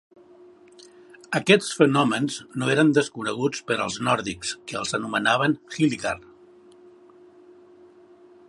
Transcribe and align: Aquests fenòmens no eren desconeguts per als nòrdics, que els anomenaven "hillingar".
Aquests 1.39 1.67
fenòmens 1.81 2.37
no 2.61 2.71
eren 2.77 2.89
desconeguts 2.99 3.61
per 3.69 3.77
als 3.85 3.99
nòrdics, 4.09 4.57
que 4.71 4.81
els 4.83 4.97
anomenaven 5.01 5.57
"hillingar". 5.77 6.19